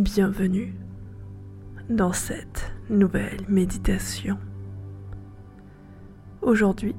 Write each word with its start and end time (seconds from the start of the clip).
Bienvenue 0.00 0.74
dans 1.90 2.14
cette 2.14 2.72
nouvelle 2.88 3.44
méditation. 3.50 4.38
Aujourd'hui, 6.40 6.96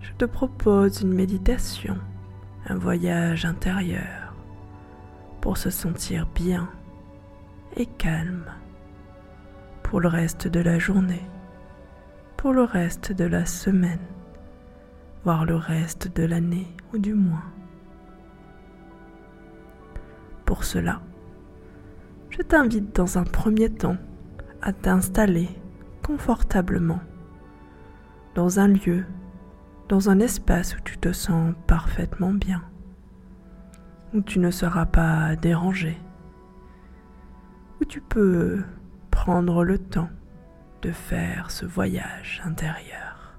je 0.00 0.10
te 0.14 0.24
propose 0.24 1.02
une 1.02 1.12
méditation, 1.12 1.96
un 2.66 2.74
voyage 2.74 3.44
intérieur 3.44 4.34
pour 5.40 5.56
se 5.56 5.70
sentir 5.70 6.26
bien 6.34 6.68
et 7.76 7.86
calme 7.86 8.50
pour 9.84 10.00
le 10.00 10.08
reste 10.08 10.48
de 10.48 10.58
la 10.58 10.80
journée, 10.80 11.30
pour 12.36 12.52
le 12.52 12.64
reste 12.64 13.12
de 13.12 13.26
la 13.26 13.46
semaine, 13.46 14.08
voire 15.22 15.44
le 15.44 15.54
reste 15.54 16.16
de 16.16 16.24
l'année 16.24 16.66
ou 16.92 16.98
du 16.98 17.14
mois. 17.14 17.44
Pour 20.44 20.64
cela, 20.64 21.00
je 22.32 22.40
t'invite 22.40 22.96
dans 22.96 23.18
un 23.18 23.24
premier 23.24 23.68
temps 23.68 23.98
à 24.62 24.72
t'installer 24.72 25.48
confortablement 26.02 27.00
dans 28.34 28.58
un 28.58 28.68
lieu, 28.68 29.04
dans 29.88 30.08
un 30.08 30.18
espace 30.18 30.74
où 30.74 30.80
tu 30.82 30.96
te 30.96 31.12
sens 31.12 31.54
parfaitement 31.66 32.32
bien, 32.32 32.62
où 34.14 34.22
tu 34.22 34.38
ne 34.38 34.50
seras 34.50 34.86
pas 34.86 35.36
dérangé, 35.36 35.98
où 37.80 37.84
tu 37.84 38.00
peux 38.00 38.62
prendre 39.10 39.62
le 39.62 39.78
temps 39.78 40.08
de 40.80 40.90
faire 40.90 41.50
ce 41.50 41.66
voyage 41.66 42.40
intérieur. 42.46 43.36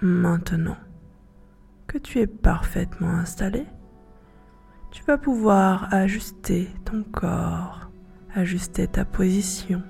Maintenant 0.00 0.78
que 1.86 1.98
tu 1.98 2.18
es 2.18 2.26
parfaitement 2.26 3.10
installé, 3.10 3.66
tu 4.92 5.02
vas 5.04 5.16
pouvoir 5.16 5.92
ajuster 5.92 6.68
ton 6.84 7.02
corps, 7.02 7.90
ajuster 8.34 8.86
ta 8.86 9.06
position 9.06 9.82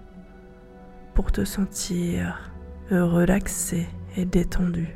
pour 1.13 1.33
te 1.33 1.45
sentir 1.45 2.53
relaxé 2.91 3.89
et 4.17 4.25
détendu. 4.25 4.95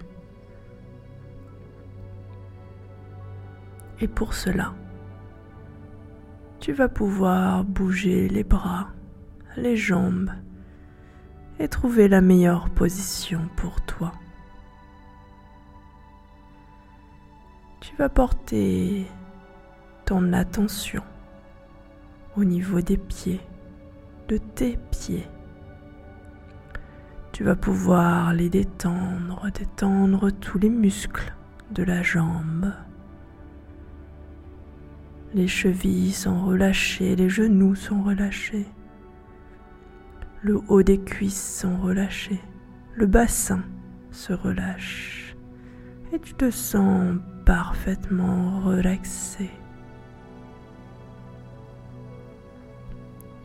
Et 4.01 4.07
pour 4.07 4.35
cela, 4.35 4.75
tu 6.61 6.73
vas 6.73 6.89
pouvoir 6.89 7.65
bouger 7.65 8.29
les 8.29 8.45
bras, 8.45 8.89
les 9.57 9.77
jambes 9.77 10.31
et 11.59 11.69
trouver 11.69 12.07
la 12.07 12.21
meilleure 12.21 12.71
position 12.71 13.49
pour 13.57 13.81
toi. 13.81 14.13
Tu 17.81 17.97
vas 17.97 18.09
porter 18.09 19.07
ton 20.07 20.33
attention 20.33 21.03
au 22.37 22.45
niveau 22.45 22.81
des 22.81 22.97
pieds, 22.97 23.41
de 24.29 24.39
tes 24.39 24.79
pieds. 24.93 25.27
Tu 27.33 27.43
vas 27.43 27.57
pouvoir 27.57 28.33
les 28.33 28.49
détendre, 28.49 29.51
détendre 29.53 30.31
tous 30.31 30.59
les 30.59 30.71
muscles 30.71 31.35
de 31.73 31.83
la 31.83 32.03
jambe. 32.03 32.73
Les 35.35 35.49
chevilles 35.49 36.13
sont 36.13 36.47
relâchées, 36.47 37.17
les 37.17 37.29
genoux 37.29 37.75
sont 37.75 38.03
relâchés. 38.03 38.67
Le 40.41 40.61
haut 40.69 40.85
des 40.85 41.01
cuisses 41.01 41.59
sont 41.61 41.79
relâchés, 41.79 42.41
le 42.95 43.07
bassin 43.07 43.65
se 44.13 44.33
relâche 44.33 45.37
et 46.13 46.21
tu 46.21 46.35
te 46.35 46.49
sens 46.51 47.17
parfaitement 47.45 48.61
relaxé. 48.61 49.51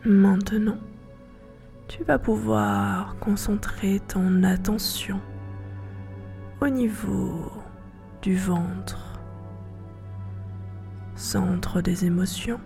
Maintenant, 0.04 0.78
tu 1.86 2.02
vas 2.02 2.18
pouvoir 2.18 3.14
concentrer 3.20 4.00
ton 4.08 4.42
attention 4.42 5.20
au 6.60 6.66
niveau 6.68 7.52
du 8.20 8.34
ventre, 8.36 9.20
centre 11.14 11.80
des 11.82 12.04
émotions. 12.04 12.58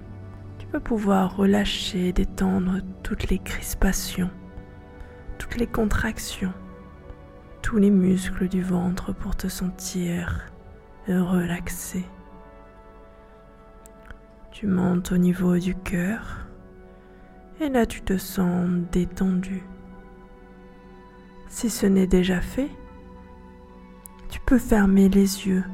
Tu 0.58 0.66
vas 0.68 0.80
pouvoir 0.80 1.36
relâcher, 1.36 2.14
détendre 2.14 2.78
toutes 3.02 3.28
les 3.28 3.38
crispations, 3.38 4.30
toutes 5.36 5.58
les 5.58 5.66
contractions, 5.66 6.54
tous 7.60 7.76
les 7.76 7.90
muscles 7.90 8.48
du 8.48 8.62
ventre 8.62 9.12
pour 9.12 9.36
te 9.36 9.48
sentir 9.48 10.40
relaxé. 11.06 12.02
Tu 14.52 14.66
montes 14.66 15.12
au 15.12 15.18
niveau 15.18 15.58
du 15.58 15.74
cœur 15.74 16.45
et 17.60 17.68
là, 17.68 17.86
tu 17.86 18.02
te 18.02 18.18
sens 18.18 18.68
détendu. 18.92 19.62
Si 21.48 21.70
ce 21.70 21.86
n'est 21.86 22.06
déjà 22.06 22.40
fait, 22.40 22.70
tu 24.28 24.40
peux 24.40 24.58
fermer 24.58 25.08
les 25.08 25.46
yeux, 25.46 25.64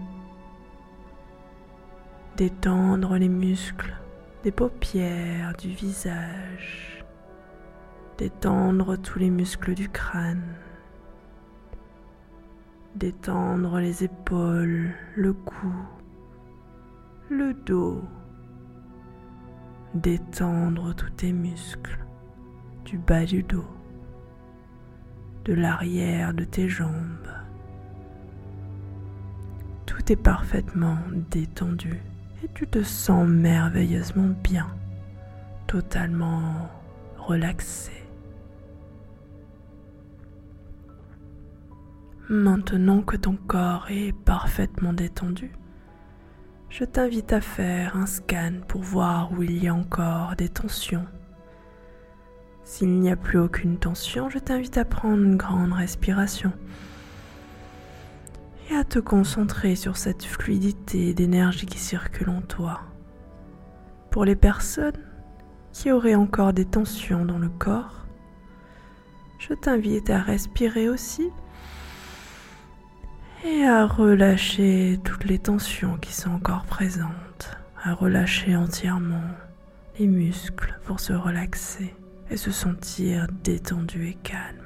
détendre 2.37 3.17
les 3.17 3.29
muscles 3.29 3.95
des 4.45 4.53
paupières, 4.53 5.55
du 5.59 5.71
visage, 5.71 7.05
détendre 8.19 8.97
tous 8.97 9.19
les 9.19 9.31
muscles 9.31 9.75
du 9.75 9.89
crâne, 9.89 10.55
détendre 12.95 13.79
les 13.79 14.05
épaules, 14.05 14.93
le 15.17 15.33
cou, 15.33 15.73
le 17.31 17.55
dos 17.55 18.03
détendre 19.95 20.95
tous 20.95 21.11
tes 21.11 21.33
muscles 21.33 21.99
du 22.85 22.99
bas 22.99 23.25
du 23.25 23.43
dos, 23.43 23.67
de 25.45 25.53
l'arrière 25.55 26.35
de 26.35 26.45
tes 26.45 26.69
jambes. 26.69 27.29
Tout 29.87 30.13
est 30.13 30.17
parfaitement 30.17 30.99
détendu 31.31 32.01
et 32.43 32.49
tu 32.55 32.67
te 32.67 32.83
sens 32.83 33.29
merveilleusement 33.29 34.35
bien, 34.43 34.69
totalement 35.67 36.69
relaxé. 37.19 37.93
Maintenant 42.29 43.03
que 43.03 43.17
ton 43.17 43.37
corps 43.37 43.87
est 43.91 44.13
parfaitement 44.25 44.93
détendu, 44.93 45.53
je 46.73 46.85
t'invite 46.85 47.35
à 47.35 47.43
faire 47.43 47.97
un 47.99 48.07
scan 48.07 48.55
pour 48.67 48.81
voir 48.81 49.31
où 49.33 49.43
il 49.43 49.63
y 49.63 49.69
a 49.69 49.75
encore 49.75 50.37
des 50.37 50.49
tensions. 50.49 51.05
S'il 52.65 52.99
n'y 52.99 53.11
a 53.11 53.17
plus 53.17 53.39
aucune 53.39 53.77
tension, 53.77 54.31
je 54.31 54.39
t'invite 54.39 54.79
à 54.79 54.87
prendre 54.87 55.23
une 55.23 55.37
grande 55.37 55.75
respiration 55.75 56.51
et 58.71 58.75
à 58.75 58.85
te 58.85 58.99
concentrer 58.99 59.77
sur 59.77 59.99
cette 59.99 60.25
fluidité 60.25 61.13
d'énergie 61.13 61.67
qui 61.67 61.79
circule 61.79 62.31
en 62.31 62.41
toi. 62.41 62.81
Pour 64.11 64.25
les 64.25 64.37
personnes 64.37 65.05
qui 65.73 65.93
auraient 65.93 66.15
encore 66.15 66.55
des 66.55 66.65
tensions 66.65 67.27
dans 67.27 67.39
le 67.39 67.51
corps, 67.51 68.07
je 69.39 69.53
t'invite 69.53 70.09
à 70.09 70.23
respirer 70.23 70.89
aussi 70.89 71.29
et 73.45 73.65
à 73.65 73.87
relâcher 73.87 75.01
toutes 75.05 75.25
les 75.25 75.39
tensions 75.39 75.97
qui 75.97 76.13
sont 76.13 76.31
encore 76.31 76.65
présentes, 76.65 77.57
à 77.83 77.93
relâcher 77.95 78.57
entièrement 78.57 79.31
les 79.99 80.07
muscles 80.07 80.79
pour 80.85 81.01
se 81.01 81.13
relaxer 81.13 81.95
et 82.31 82.37
se 82.37 82.51
sentir 82.51 83.27
détendu 83.43 84.07
et 84.09 84.15
calme. 84.15 84.59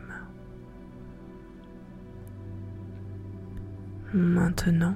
Maintenant 4.13 4.95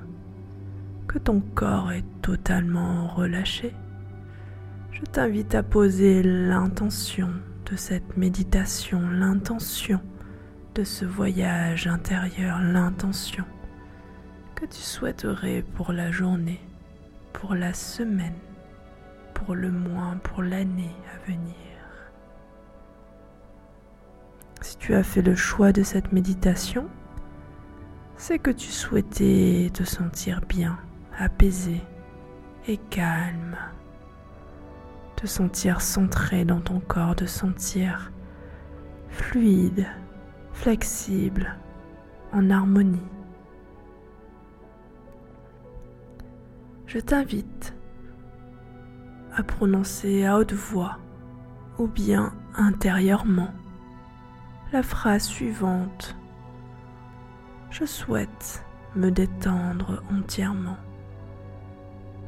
que 1.09 1.19
ton 1.19 1.41
corps 1.41 1.91
est 1.93 2.05
totalement 2.23 3.09
relâché, 3.09 3.75
je 4.93 5.03
t'invite 5.03 5.55
à 5.55 5.63
poser 5.63 6.23
l'intention 6.23 7.31
de 7.71 7.77
cette 7.77 8.17
méditation, 8.17 9.01
l'intention 9.11 10.01
de 10.75 10.85
ce 10.85 11.05
voyage 11.05 11.87
intérieur, 11.87 12.61
l'intention 12.61 13.45
que 14.61 14.67
tu 14.67 14.83
souhaiterais 14.83 15.65
pour 15.75 15.91
la 15.91 16.11
journée, 16.11 16.61
pour 17.33 17.55
la 17.55 17.73
semaine, 17.73 18.37
pour 19.33 19.55
le 19.55 19.71
mois, 19.71 20.17
pour 20.23 20.43
l'année 20.43 20.95
à 21.15 21.27
venir. 21.27 21.55
Si 24.61 24.77
tu 24.77 24.93
as 24.93 25.03
fait 25.03 25.23
le 25.23 25.35
choix 25.35 25.73
de 25.73 25.83
cette 25.83 26.13
méditation, 26.13 26.89
c'est 28.19 28.39
que 28.39 28.51
tu 28.51 28.69
souhaitais 28.71 29.71
te 29.73 29.83
sentir 29.83 30.43
bien, 30.47 30.79
apaisé 31.19 31.81
et 32.69 32.77
calme, 32.77 33.57
te 35.17 35.27
sentir 35.27 35.81
centré 35.81 36.45
dans 36.45 36.61
ton 36.61 36.81
corps, 36.81 37.15
de 37.15 37.25
sentir 37.25 38.13
fluide, 39.09 39.87
flexible, 40.53 41.57
en 42.35 42.51
harmonie. 42.51 43.01
Je 46.93 46.99
t'invite 46.99 47.73
à 49.33 49.45
prononcer 49.45 50.27
à 50.27 50.37
haute 50.37 50.55
voix 50.55 50.99
ou 51.79 51.87
bien 51.87 52.33
intérieurement 52.57 53.55
la 54.73 54.83
phrase 54.83 55.23
suivante. 55.23 56.17
Je 57.71 57.85
souhaite 57.85 58.65
me 58.97 59.11
détendre 59.11 60.03
entièrement, 60.11 60.79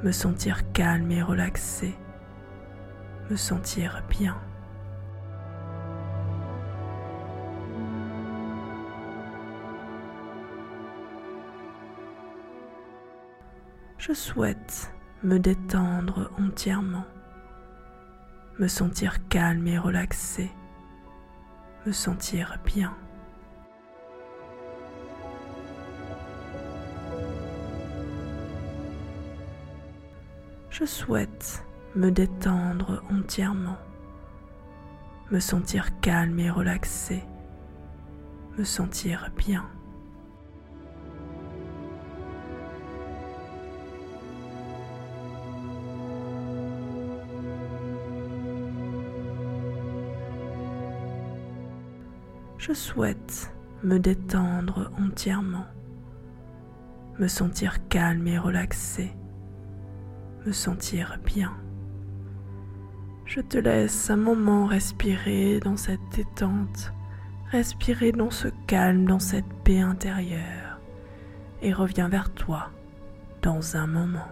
me 0.05 0.13
sentir 0.13 0.71
calme 0.73 1.11
et 1.11 1.25
relaxé, 1.25 1.97
me 3.31 3.35
sentir 3.35 4.05
bien. 4.11 4.41
Je 14.05 14.15
souhaite 14.15 14.93
me 15.23 15.39
détendre 15.39 16.33
entièrement, 16.37 17.05
me 18.59 18.67
sentir 18.67 19.29
calme 19.29 19.69
et 19.69 19.79
relaxé, 19.79 20.51
me 21.87 21.93
sentir 21.93 22.59
bien. 22.65 22.97
Je 30.71 30.85
souhaite 30.85 31.65
me 31.95 32.11
détendre 32.11 33.05
entièrement, 33.09 33.79
me 35.31 35.39
sentir 35.39 36.01
calme 36.01 36.41
et 36.41 36.51
relaxé, 36.51 37.23
me 38.59 38.65
sentir 38.65 39.31
bien. 39.37 39.65
Souhaite 52.75 53.53
me 53.83 53.99
détendre 53.99 54.91
entièrement, 54.99 55.67
me 57.19 57.29
sentir 57.29 57.89
calme 57.89 58.27
et 58.27 58.39
relaxé, 58.39 59.13
me 60.47 60.53
sentir 60.53 61.19
bien. 61.25 61.53
Je 63.25 63.41
te 63.41 63.59
laisse 63.59 64.11
un 64.11 64.17
moment 64.17 64.67
respirer 64.67 65.61
dans 65.61 65.77
cette 65.77 66.01
détente, 66.15 66.93
respirer 67.51 68.13
dans 68.13 68.31
ce 68.31 68.49
calme, 68.67 69.07
dans 69.07 69.19
cette 69.19 69.53
paix 69.65 69.81
intérieure, 69.81 70.81
et 71.63 71.73
reviens 71.73 72.09
vers 72.09 72.33
toi 72.33 72.71
dans 73.43 73.77
un 73.77 73.87
moment. 73.87 74.29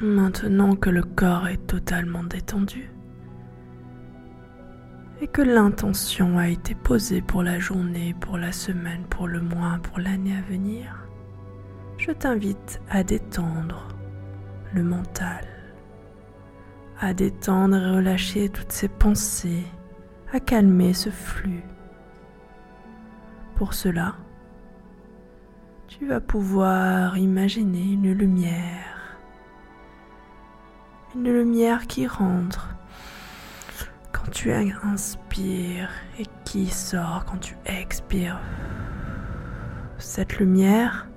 Maintenant 0.00 0.76
que 0.76 0.90
le 0.90 1.02
corps 1.02 1.48
est 1.48 1.66
totalement 1.66 2.22
détendu 2.22 2.90
et 5.22 5.26
que 5.26 5.40
l'intention 5.40 6.36
a 6.36 6.48
été 6.48 6.74
posée 6.74 7.22
pour 7.22 7.42
la 7.42 7.58
journée, 7.58 8.14
pour 8.20 8.36
la 8.36 8.52
semaine, 8.52 9.04
pour 9.08 9.26
le 9.26 9.40
mois, 9.40 9.78
pour 9.82 9.98
l'année 9.98 10.36
à 10.36 10.42
venir, 10.42 11.08
je 11.96 12.10
t'invite 12.10 12.82
à 12.90 13.02
détendre 13.04 13.88
le 14.74 14.82
mental, 14.82 15.46
à 17.00 17.14
détendre 17.14 17.76
et 17.76 17.90
relâcher 17.92 18.50
toutes 18.50 18.72
ces 18.72 18.88
pensées, 18.88 19.64
à 20.30 20.40
calmer 20.40 20.92
ce 20.92 21.08
flux. 21.08 21.64
Pour 23.54 23.72
cela, 23.72 24.14
tu 25.88 26.06
vas 26.06 26.20
pouvoir 26.20 27.16
imaginer 27.16 27.92
une 27.92 28.12
lumière 28.12 28.95
une 31.16 31.32
lumière 31.32 31.86
qui 31.86 32.06
rentre 32.06 32.74
quand 34.12 34.30
tu 34.30 34.52
inspires 34.52 35.90
et 36.18 36.26
qui 36.44 36.66
sort 36.66 37.24
quand 37.24 37.38
tu 37.38 37.56
expires. 37.64 38.40
Cette 39.98 40.38
lumière 40.38 41.08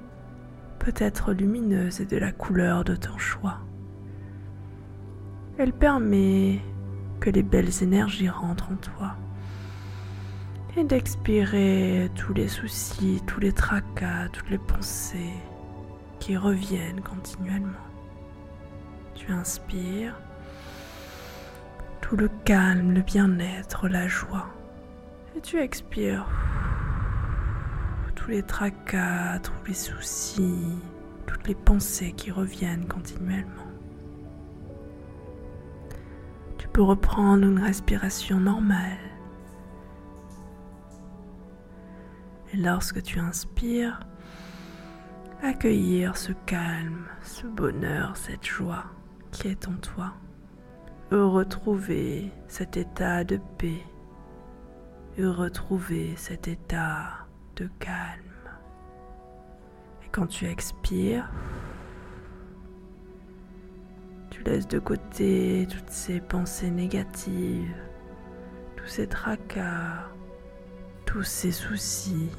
peut 0.79 0.93
être 0.95 1.33
lumineuse 1.33 1.99
et 1.99 2.05
de 2.05 2.17
la 2.17 2.31
couleur 2.31 2.85
de 2.85 2.95
ton 2.95 3.17
choix. 3.17 3.57
Elle 5.57 5.73
permet 5.73 6.61
que 7.19 7.29
les 7.29 7.43
belles 7.43 7.83
énergies 7.83 8.29
rentrent 8.29 8.71
en 8.71 8.77
toi 8.77 9.15
et 10.77 10.85
d'expirer 10.85 12.09
tous 12.15 12.33
les 12.33 12.47
soucis, 12.47 13.21
tous 13.27 13.41
les 13.41 13.51
tracas, 13.51 14.29
toutes 14.31 14.49
les 14.49 14.57
pensées 14.57 15.33
qui 16.19 16.37
reviennent 16.37 17.01
continuellement. 17.01 17.88
Tu 19.19 19.33
inspires 19.33 20.17
tout 21.99 22.15
le 22.15 22.29
calme, 22.45 22.93
le 22.93 23.01
bien-être, 23.01 23.89
la 23.89 24.07
joie. 24.07 24.47
Et 25.35 25.41
tu 25.41 25.59
expires 25.59 26.25
tous 28.15 28.31
les 28.31 28.43
tracas, 28.43 29.39
tous 29.39 29.67
les 29.67 29.73
soucis, 29.73 30.79
toutes 31.27 31.45
les 31.49 31.53
pensées 31.53 32.13
qui 32.13 32.31
reviennent 32.31 32.87
continuellement. 32.87 33.67
Tu 36.57 36.69
peux 36.69 36.81
reprendre 36.81 37.43
une 37.45 37.59
respiration 37.59 38.39
normale. 38.39 38.97
Et 42.53 42.57
lorsque 42.57 43.03
tu 43.03 43.19
inspires, 43.19 43.99
accueillir 45.43 46.15
ce 46.15 46.31
calme, 46.45 47.05
ce 47.21 47.45
bonheur, 47.47 48.15
cette 48.15 48.45
joie 48.45 48.85
qui 49.31 49.47
est 49.47 49.67
en 49.67 49.73
toi. 49.73 50.13
Retrouver 51.11 52.31
cet 52.47 52.77
état 52.77 53.23
de 53.23 53.39
paix 53.57 53.83
et 55.17 55.25
retrouver 55.25 56.13
cet 56.15 56.47
état 56.47 57.27
de 57.55 57.67
calme. 57.79 58.51
Et 60.05 60.09
quand 60.11 60.27
tu 60.27 60.45
expires, 60.45 61.29
tu 64.29 64.43
laisses 64.43 64.67
de 64.67 64.79
côté 64.79 65.67
toutes 65.69 65.89
ces 65.89 66.21
pensées 66.21 66.69
négatives, 66.69 67.75
tous 68.77 68.87
ces 68.87 69.07
tracas, 69.07 70.09
tous 71.05 71.23
ces 71.23 71.51
soucis. 71.51 72.29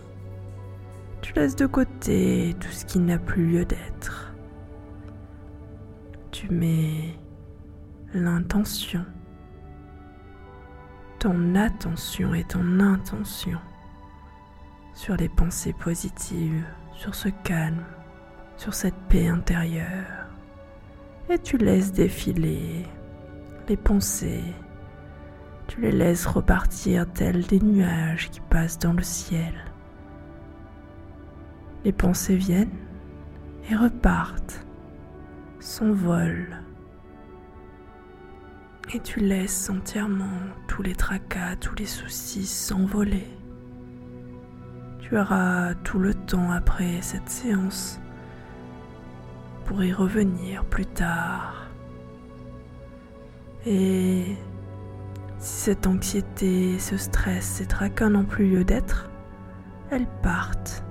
Tu 1.22 1.32
laisses 1.34 1.56
de 1.56 1.66
côté 1.66 2.54
tout 2.60 2.70
ce 2.70 2.84
qui 2.84 3.00
n'a 3.00 3.18
plus 3.18 3.46
lieu 3.46 3.64
d'être 3.64 4.29
tu 6.40 6.48
mets 6.48 7.18
l'intention, 8.14 9.04
ton 11.18 11.54
attention 11.54 12.32
et 12.32 12.44
ton 12.44 12.80
intention 12.80 13.58
sur 14.94 15.16
les 15.16 15.28
pensées 15.28 15.74
positives, 15.74 16.64
sur 16.94 17.14
ce 17.14 17.28
calme, 17.44 17.84
sur 18.56 18.72
cette 18.72 18.96
paix 19.10 19.28
intérieure. 19.28 20.30
et 21.28 21.38
tu 21.38 21.58
laisses 21.58 21.92
défiler 21.92 22.86
les 23.68 23.76
pensées. 23.76 24.54
Tu 25.68 25.82
les 25.82 25.92
laisses 25.92 26.24
repartir 26.24 27.04
tels 27.12 27.46
des 27.48 27.60
nuages 27.60 28.30
qui 28.30 28.40
passent 28.40 28.78
dans 28.78 28.94
le 28.94 29.02
ciel. 29.02 29.52
Les 31.84 31.92
pensées 31.92 32.36
viennent 32.36 32.78
et 33.70 33.76
repartent, 33.76 34.66
s'envolent. 35.60 36.62
Et 38.92 39.00
tu 39.00 39.20
laisses 39.20 39.70
entièrement 39.70 40.40
tous 40.66 40.82
les 40.82 40.94
tracas, 40.94 41.56
tous 41.56 41.74
les 41.76 41.86
soucis 41.86 42.46
s'envoler. 42.46 43.28
Tu 44.98 45.16
auras 45.16 45.74
tout 45.74 45.98
le 45.98 46.14
temps 46.14 46.50
après 46.50 47.00
cette 47.02 47.28
séance 47.28 48.00
pour 49.64 49.84
y 49.84 49.92
revenir 49.92 50.64
plus 50.64 50.86
tard. 50.86 51.68
Et 53.66 54.24
si 55.38 55.60
cette 55.60 55.86
anxiété, 55.86 56.78
ce 56.78 56.96
stress, 56.96 57.44
ces 57.44 57.66
tracas 57.66 58.08
n'ont 58.08 58.24
plus 58.24 58.50
lieu 58.50 58.64
d'être, 58.64 59.08
elles 59.90 60.08
partent. 60.22 60.82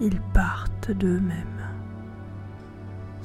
Ils 0.00 0.20
partent 0.32 0.92
d'eux-mêmes. 0.92 1.57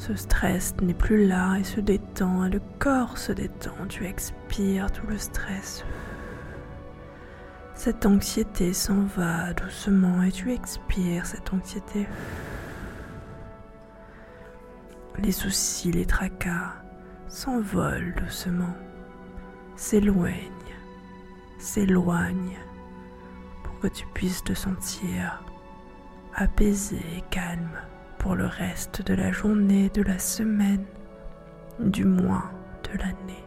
Ce 0.05 0.15
stress 0.15 0.75
n'est 0.81 0.93
plus 0.93 1.27
là 1.27 1.55
et 1.55 1.63
se 1.63 1.79
détend, 1.79 2.43
et 2.43 2.49
le 2.49 2.59
corps 2.77 3.17
se 3.17 3.31
détend. 3.31 3.87
Tu 3.87 4.05
expires 4.05 4.91
tout 4.91 5.07
le 5.07 5.17
stress. 5.17 5.85
Cette 7.73 8.05
anxiété 8.05 8.73
s'en 8.73 9.03
va 9.15 9.53
doucement 9.53 10.21
et 10.23 10.31
tu 10.33 10.51
expires 10.51 11.25
cette 11.25 11.53
anxiété. 11.53 12.05
Les 15.19 15.31
soucis, 15.31 15.93
les 15.93 16.05
tracas 16.05 16.73
s'envolent 17.29 18.13
doucement, 18.17 18.75
s'éloignent, 19.77 20.75
s'éloignent 21.59 22.59
pour 23.63 23.79
que 23.79 23.87
tu 23.87 24.05
puisses 24.13 24.43
te 24.43 24.53
sentir 24.53 25.45
apaisé 26.35 26.99
et 27.15 27.23
calme 27.29 27.79
pour 28.23 28.35
le 28.35 28.45
reste 28.45 29.05
de 29.05 29.13
la 29.13 29.33
journée, 29.33 29.89
de 29.89 30.01
la 30.01 30.17
semaine, 30.17 30.85
du 31.81 32.05
mois, 32.05 32.49
de 32.85 32.97
l'année. 32.97 33.43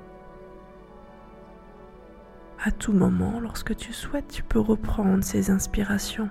À 2.63 2.71
tout 2.71 2.93
moment, 2.93 3.41
lorsque 3.41 3.75
tu 3.75 3.95
souhaites, 3.95 4.29
tu 4.29 4.43
peux 4.43 4.61
reprendre 4.61 5.25
ces 5.25 5.51
inspirations 5.51 6.29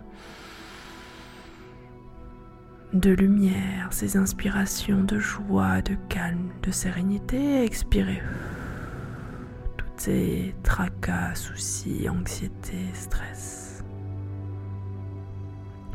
de 2.94 3.10
lumière, 3.10 3.88
ces 3.90 4.16
inspirations 4.16 5.04
de 5.04 5.18
joie, 5.18 5.82
de 5.82 5.96
calme, 6.08 6.52
de 6.62 6.70
sérénité 6.70 7.38
et 7.38 7.64
expirer 7.64 8.22
toutes 9.76 10.00
ces 10.00 10.54
tracas, 10.62 11.34
soucis, 11.34 12.08
anxiété, 12.08 12.78
stress. 12.94 13.84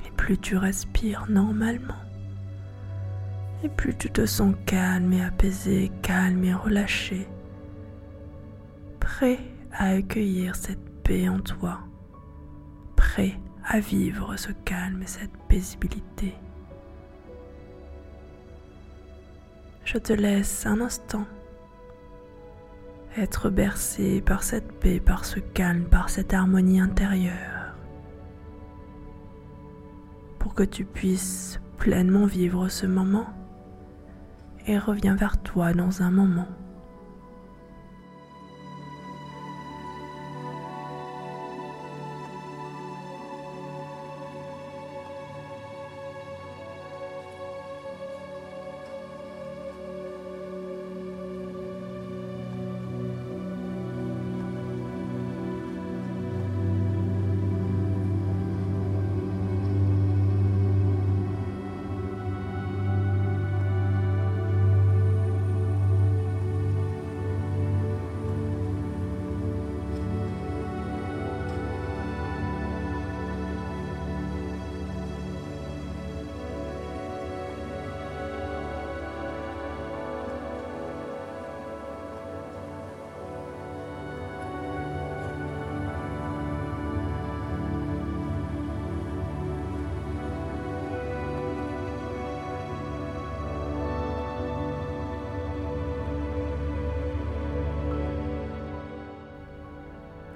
Et 0.05 0.11
plus 0.17 0.37
tu 0.37 0.57
respires 0.57 1.27
normalement, 1.29 1.95
et 3.63 3.69
plus 3.69 3.95
tu 3.95 4.11
te 4.11 4.25
sens 4.27 4.55
calme 4.67 5.13
et 5.13 5.23
apaisé, 5.23 5.91
calme 6.03 6.45
et 6.45 6.55
relâché, 6.55 7.29
prêt 8.99 9.39
à 9.73 9.91
accueillir 9.91 10.57
cette 10.57 11.03
paix 11.03 11.29
en 11.29 11.41
toi, 11.41 11.81
prêt 12.97 13.39
à 13.65 13.81
vivre 13.81 14.37
ce 14.37 14.53
calme 14.65 15.03
et 15.03 15.07
cette 15.07 15.37
paisibilité. 15.49 16.35
Je 19.85 19.99
te 19.99 20.13
laisse 20.13 20.67
un 20.67 20.81
instant 20.81 21.27
être 23.17 23.51
bercé 23.51 24.21
par 24.21 24.43
cette 24.43 24.73
paix, 24.79 25.01
par 25.01 25.25
ce 25.25 25.41
calme, 25.41 25.85
par 25.85 26.09
cette 26.11 26.33
harmonie 26.33 26.81
intérieure, 26.81 27.75
pour 30.39 30.55
que 30.55 30.63
tu 30.63 30.85
puisses 30.85 31.61
pleinement 31.77 32.27
vivre 32.27 32.69
ce 32.69 32.87
moment 32.87 33.27
et 34.71 34.79
reviens 34.79 35.17
vers 35.17 35.43
toi 35.43 35.73
dans 35.73 36.03
un 36.03 36.13
moment. 36.13 36.47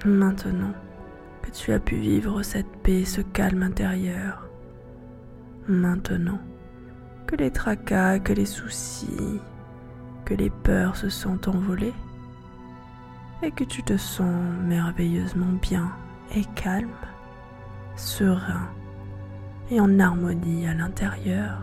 Maintenant 0.04 0.74
que 1.40 1.50
tu 1.50 1.72
as 1.72 1.80
pu 1.80 1.96
vivre 1.96 2.42
cette 2.42 2.70
paix, 2.82 3.06
ce 3.06 3.22
calme 3.22 3.62
intérieur, 3.62 4.46
maintenant 5.66 6.40
que 7.26 7.36
les 7.36 7.50
tracas, 7.50 8.18
que 8.18 8.34
les 8.34 8.44
soucis, 8.44 9.40
que 10.26 10.34
les 10.34 10.50
peurs 10.50 10.96
se 10.96 11.08
sont 11.08 11.48
envolés 11.48 11.94
et 13.42 13.50
que 13.50 13.64
tu 13.64 13.82
te 13.82 13.96
sens 13.96 14.44
merveilleusement 14.64 15.58
bien 15.62 15.90
et 16.34 16.44
calme, 16.54 16.90
serein 17.96 18.68
et 19.70 19.80
en 19.80 19.98
harmonie 19.98 20.68
à 20.68 20.74
l'intérieur, 20.74 21.62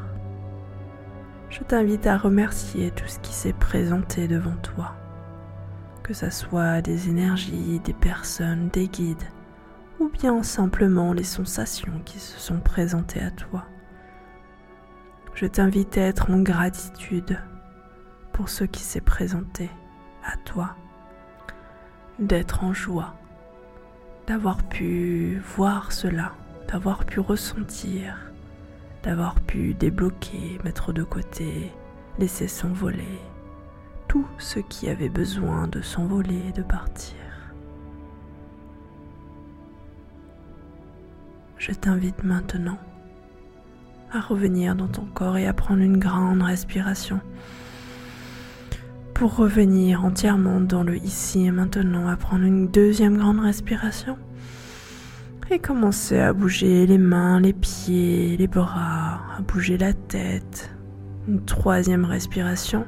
je 1.52 1.62
t'invite 1.62 2.08
à 2.08 2.18
remercier 2.18 2.90
tout 2.90 3.08
ce 3.08 3.20
qui 3.20 3.34
s'est 3.34 3.54
présenté 3.54 4.28
devant 4.28 4.56
toi 4.64 4.96
que 6.12 6.18
ce 6.18 6.30
soit 6.30 6.82
des 6.82 7.08
énergies, 7.08 7.80
des 7.86 7.94
personnes, 7.94 8.68
des 8.68 8.89
guides, 8.89 9.24
ou 9.98 10.10
bien 10.10 10.44
simplement 10.44 11.13
les 11.13 11.24
sensations 11.24 12.01
qui 12.03 12.20
se 12.20 12.38
sont 12.38 12.60
présentées 12.60 13.22
à 13.22 13.32
toi. 13.32 13.63
Je 15.36 15.46
t'invite 15.46 15.98
à 15.98 16.01
être 16.01 16.30
en 16.30 16.41
gratitude 16.41 17.39
pour 18.34 18.50
ce 18.50 18.65
qui 18.65 18.84
s'est 18.84 19.00
présenté 19.00 19.70
à 20.25 20.36
toi, 20.44 20.75
d'être 22.20 22.65
en 22.65 22.74
joie, 22.74 23.15
d'avoir 24.27 24.63
pu 24.63 25.41
voir 25.56 25.94
cela, 25.94 26.34
d'avoir 26.68 27.06
pu 27.06 27.22
ressentir, 27.22 28.18
d'avoir 29.03 29.39
pu 29.39 29.74
débloquer, 29.75 30.60
mettre 30.65 30.91
de 30.91 31.03
côté, 31.03 31.72
laisser 32.20 32.50
s'envoler 32.50 33.22
tout 34.12 34.27
ce 34.39 34.60
qui 34.60 34.89
avait 34.89 35.08
besoin 35.08 35.70
de 35.70 35.80
s'envoler 35.80 36.41
et 36.50 36.51
de 36.51 36.63
partir. 36.63 37.15
Je 41.58 41.72
t'invite 41.72 42.22
maintenant 42.25 42.77
à 44.12 44.20
revenir 44.20 44.75
dans 44.75 44.89
ton 44.89 45.06
corps 45.06 45.38
et 45.38 45.48
à 45.48 45.53
prendre 45.53 45.82
une 45.82 45.98
grande 45.98 46.41
respiration 46.41 47.22
pour 49.13 49.38
revenir 49.38 50.03
entièrement 50.03 50.60
dans 50.60 50.84
le 50.84 50.98
ici 50.98 51.46
et 51.46 51.51
maintenant, 51.51 52.10
à 52.10 52.18
prendre 52.18 52.44
une 52.44 52.68
deuxième 52.68 53.18
grande 53.18 53.39
respiration 53.39 54.18
et 55.50 55.60
commencer 55.60 56.20
à 56.20 56.34
bouger 56.34 56.86
les 56.86 56.98
mains, 56.98 57.39
les 57.39 57.53
pieds, 57.53 58.36
les 58.36 58.48
bras, 58.48 59.22
à 59.38 59.41
bouger 59.41 59.77
la 59.77 59.94
tête. 59.94 60.70
Une 61.30 61.46
troisième 61.46 62.03
respiration 62.03 62.86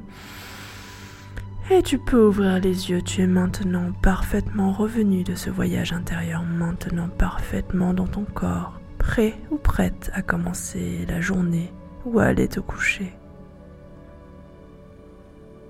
tu 1.81 1.97
peux 1.97 2.27
ouvrir 2.27 2.59
les 2.59 2.91
yeux, 2.91 3.01
tu 3.01 3.21
es 3.21 3.27
maintenant 3.27 3.91
parfaitement 4.01 4.71
revenu 4.71 5.23
de 5.23 5.33
ce 5.33 5.49
voyage 5.49 5.93
intérieur, 5.93 6.43
maintenant 6.43 7.09
parfaitement 7.09 7.93
dans 7.93 8.05
ton 8.05 8.25
corps, 8.25 8.79
prêt 8.99 9.33
ou 9.49 9.57
prête 9.57 10.11
à 10.13 10.21
commencer 10.21 11.05
la 11.07 11.19
journée 11.19 11.73
ou 12.05 12.19
à 12.19 12.25
aller 12.25 12.47
te 12.47 12.59
coucher. 12.59 13.13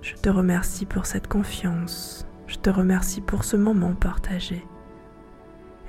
Je 0.01 0.15
te 0.15 0.29
remercie 0.29 0.86
pour 0.86 1.05
cette 1.05 1.27
confiance. 1.27 2.27
Je 2.48 2.57
te 2.57 2.69
remercie 2.69 3.22
pour 3.22 3.45
ce 3.45 3.55
moment 3.55 3.93
partagé. 3.93 4.65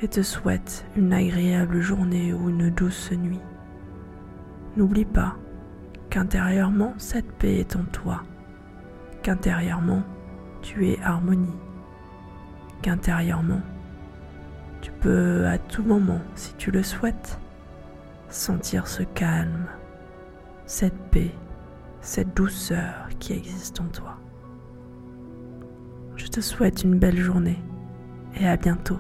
Et 0.03 0.09
te 0.09 0.23
souhaite 0.23 0.87
une 0.97 1.13
agréable 1.13 1.81
journée 1.81 2.33
ou 2.33 2.51
une 2.51 2.71
douce 2.71 3.11
nuit. 3.11 3.41
N'oublie 4.77 5.05
pas 5.07 5.37
qu'intérieurement, 6.11 6.95
cette 6.99 7.33
paix 7.33 7.57
est 7.57 7.75
en 7.75 7.85
toi. 7.85 8.23
Qu'intérieurement, 9.25 10.03
tu 10.61 10.87
es 10.91 11.01
harmonie. 11.01 11.57
Qu'intérieurement, 12.83 13.63
tu 14.83 14.93
peux 14.93 15.47
à 15.47 15.57
tout 15.57 15.83
moment, 15.83 16.21
si 16.35 16.53
tu 16.57 16.71
le 16.71 16.83
souhaites, 16.83 17.39
sentir 18.29 18.87
ce 18.87 19.03
calme, 19.03 19.65
cette 20.67 20.99
paix, 21.11 21.35
cette 22.03 22.37
douceur 22.37 23.09
qui 23.19 23.33
existe 23.33 23.81
en 23.81 23.87
toi. 23.87 24.19
Je 26.17 26.27
te 26.27 26.43
souhaite 26.43 26.85
une 26.85 26.99
belle 26.99 27.19
journée 27.19 27.63
et 28.39 28.47
à 28.47 28.59
bientôt. 28.59 28.99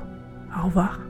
Au 0.58 0.64
revoir. 0.64 1.00